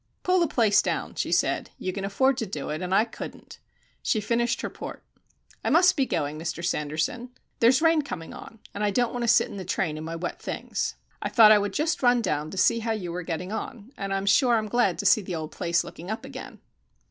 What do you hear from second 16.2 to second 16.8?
again."